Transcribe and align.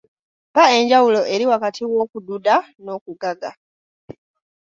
Mpa 0.51 0.63
enjawulo 0.77 1.21
eri 1.33 1.45
wakati 1.51 1.81
w’okududa 1.91 2.55
n’okugaga? 2.83 3.49